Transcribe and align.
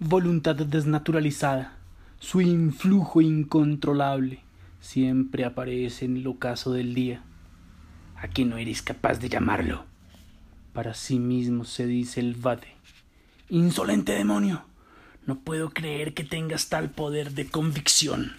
voluntad 0.00 0.54
desnaturalizada, 0.54 1.76
su 2.20 2.40
influjo 2.40 3.20
incontrolable, 3.20 4.40
siempre 4.80 5.44
aparece 5.44 6.04
en 6.04 6.18
el 6.18 6.26
ocaso 6.28 6.72
del 6.72 6.94
día. 6.94 7.22
¿A 8.16 8.28
no 8.44 8.58
eres 8.58 8.82
capaz 8.82 9.18
de 9.18 9.28
llamarlo? 9.28 9.84
Para 10.72 10.94
sí 10.94 11.18
mismo 11.18 11.64
se 11.64 11.86
dice 11.86 12.20
el 12.20 12.34
vade. 12.34 12.74
Insolente 13.48 14.12
demonio. 14.12 14.64
No 15.26 15.40
puedo 15.40 15.70
creer 15.70 16.14
que 16.14 16.24
tengas 16.24 16.68
tal 16.68 16.90
poder 16.90 17.32
de 17.32 17.48
convicción. 17.48 18.32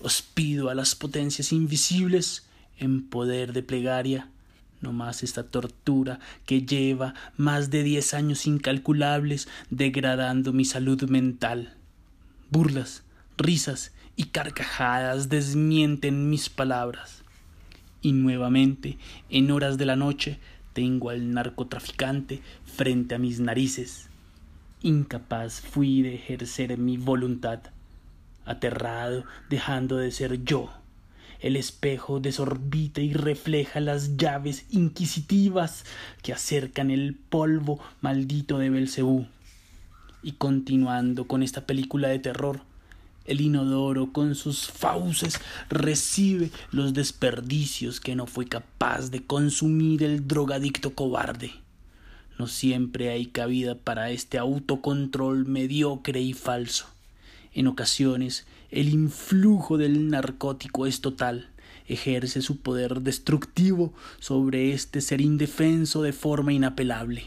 Os 0.00 0.22
pido 0.22 0.68
a 0.68 0.74
las 0.74 0.94
potencias 0.94 1.52
invisibles, 1.52 2.46
en 2.78 3.08
poder 3.08 3.52
de 3.52 3.62
plegaria, 3.62 4.28
no 4.80 4.92
más 4.92 5.22
esta 5.22 5.44
tortura 5.44 6.20
que 6.46 6.62
lleva 6.62 7.14
más 7.36 7.70
de 7.70 7.82
diez 7.82 8.14
años 8.14 8.46
incalculables 8.46 9.48
degradando 9.70 10.52
mi 10.52 10.64
salud 10.64 11.02
mental. 11.04 11.74
Burlas, 12.50 13.02
risas 13.36 13.92
y 14.16 14.24
carcajadas 14.24 15.28
desmienten 15.28 16.30
mis 16.30 16.48
palabras. 16.48 17.22
Y 18.00 18.12
nuevamente, 18.12 18.98
en 19.28 19.50
horas 19.50 19.78
de 19.78 19.86
la 19.86 19.96
noche, 19.96 20.38
tengo 20.72 21.10
al 21.10 21.32
narcotraficante 21.32 22.40
frente 22.64 23.16
a 23.16 23.18
mis 23.18 23.40
narices. 23.40 24.08
Incapaz 24.82 25.60
fui 25.60 26.02
de 26.02 26.14
ejercer 26.14 26.78
mi 26.78 26.96
voluntad, 26.96 27.60
aterrado, 28.44 29.24
dejando 29.50 29.96
de 29.96 30.12
ser 30.12 30.44
yo. 30.44 30.72
El 31.40 31.56
espejo 31.56 32.18
desorbita 32.18 33.00
y 33.00 33.12
refleja 33.12 33.80
las 33.80 34.16
llaves 34.16 34.66
inquisitivas 34.70 35.84
que 36.22 36.32
acercan 36.32 36.90
el 36.90 37.14
polvo 37.14 37.78
maldito 38.00 38.58
de 38.58 38.70
Belcebú. 38.70 39.26
Y 40.22 40.32
continuando 40.32 41.28
con 41.28 41.44
esta 41.44 41.64
película 41.64 42.08
de 42.08 42.18
terror, 42.18 42.62
el 43.24 43.40
inodoro 43.40 44.12
con 44.12 44.34
sus 44.34 44.66
fauces 44.68 45.38
recibe 45.68 46.50
los 46.72 46.94
desperdicios 46.94 48.00
que 48.00 48.16
no 48.16 48.26
fue 48.26 48.48
capaz 48.48 49.10
de 49.10 49.22
consumir 49.22 50.02
el 50.02 50.26
drogadicto 50.26 50.94
cobarde. 50.94 51.52
No 52.38 52.46
siempre 52.46 53.10
hay 53.10 53.26
cabida 53.26 53.74
para 53.76 54.10
este 54.10 54.38
autocontrol 54.38 55.46
mediocre 55.46 56.20
y 56.20 56.32
falso. 56.32 56.86
En 57.58 57.66
ocasiones 57.66 58.46
el 58.70 58.90
influjo 58.90 59.78
del 59.78 60.10
narcótico 60.10 60.86
es 60.86 61.00
total, 61.00 61.48
ejerce 61.88 62.40
su 62.40 62.58
poder 62.58 63.00
destructivo 63.00 63.92
sobre 64.20 64.72
este 64.72 65.00
ser 65.00 65.20
indefenso 65.20 66.02
de 66.02 66.12
forma 66.12 66.52
inapelable. 66.52 67.24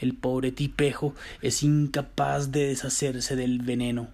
El 0.00 0.14
pobre 0.14 0.50
tipejo 0.50 1.14
es 1.42 1.62
incapaz 1.62 2.50
de 2.50 2.66
deshacerse 2.66 3.36
del 3.36 3.60
veneno 3.62 4.08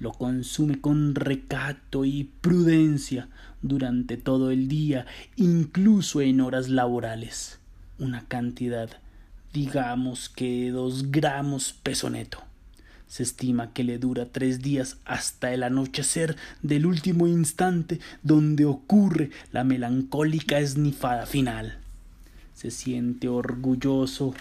lo 0.00 0.10
consume 0.10 0.80
con 0.80 1.14
recato 1.14 2.04
y 2.04 2.24
prudencia 2.40 3.28
durante 3.60 4.16
todo 4.16 4.50
el 4.50 4.66
día, 4.66 5.06
incluso 5.36 6.20
en 6.20 6.40
horas 6.40 6.68
laborales. 6.68 7.60
Una 8.00 8.26
cantidad, 8.26 8.90
digamos 9.52 10.28
que 10.28 10.72
dos 10.72 11.12
gramos 11.12 11.72
peso 11.72 12.10
neto. 12.10 12.42
Se 13.12 13.24
estima 13.24 13.74
que 13.74 13.84
le 13.84 13.98
dura 13.98 14.24
tres 14.24 14.62
días 14.62 14.96
hasta 15.04 15.52
el 15.52 15.64
anochecer 15.64 16.34
del 16.62 16.86
último 16.86 17.26
instante 17.26 18.00
donde 18.22 18.64
ocurre 18.64 19.28
la 19.52 19.64
melancólica 19.64 20.60
esnifada 20.60 21.26
final. 21.26 21.78
Se 22.54 22.70
siente 22.70 23.28
orgulloso 23.28 24.32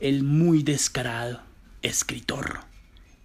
el 0.00 0.24
muy 0.24 0.64
descarado 0.64 1.42
escritor. 1.82 2.62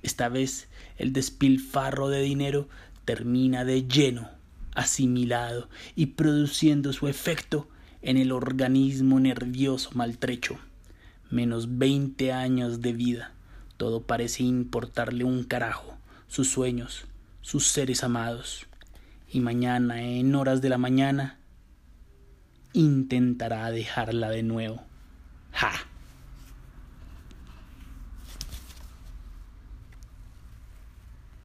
Esta 0.04 0.30
vez 0.30 0.68
el 1.00 1.14
despilfarro 1.14 2.10
de 2.10 2.22
dinero 2.22 2.70
termina 3.06 3.66
de 3.66 3.88
lleno, 3.88 4.30
asimilado 4.76 5.68
y 5.96 6.06
produciendo 6.06 6.94
su 6.94 7.08
efecto 7.08 7.68
en 8.04 8.18
el 8.18 8.32
organismo 8.32 9.20
nervioso 9.20 9.90
maltrecho. 9.96 10.60
Menos 11.32 11.80
veinte 11.80 12.32
años 12.34 12.82
de 12.82 12.94
vida. 12.94 13.34
Todo 13.80 14.02
parece 14.02 14.44
importarle 14.44 15.24
un 15.24 15.46
carajo, 15.46 15.98
sus 16.28 16.50
sueños, 16.50 17.06
sus 17.40 17.68
seres 17.68 18.04
amados. 18.04 18.68
Y 19.32 19.40
mañana, 19.40 20.02
en 20.02 20.36
horas 20.36 20.60
de 20.60 20.68
la 20.68 20.78
mañana, 20.78 21.40
intentará 22.74 23.72
dejarla 23.72 24.32
de 24.32 24.44
nuevo. 24.44 24.84
¡Ja! 25.54 25.72